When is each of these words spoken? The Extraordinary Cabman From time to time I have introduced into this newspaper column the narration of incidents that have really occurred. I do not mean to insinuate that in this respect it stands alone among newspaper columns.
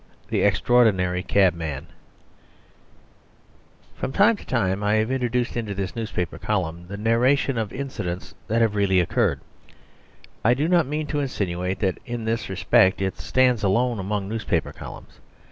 The 0.29 0.41
Extraordinary 0.41 1.21
Cabman 1.21 1.85
From 3.93 4.11
time 4.11 4.35
to 4.37 4.43
time 4.47 4.83
I 4.83 4.95
have 4.95 5.11
introduced 5.11 5.55
into 5.55 5.75
this 5.75 5.95
newspaper 5.95 6.39
column 6.39 6.87
the 6.87 6.97
narration 6.97 7.55
of 7.59 7.71
incidents 7.71 8.33
that 8.47 8.61
have 8.63 8.73
really 8.73 8.99
occurred. 8.99 9.41
I 10.43 10.55
do 10.55 10.67
not 10.67 10.87
mean 10.87 11.05
to 11.05 11.19
insinuate 11.19 11.81
that 11.81 11.99
in 12.03 12.25
this 12.25 12.49
respect 12.49 12.99
it 12.99 13.19
stands 13.19 13.61
alone 13.63 13.99
among 13.99 14.27
newspaper 14.27 14.73
columns. 14.73 15.19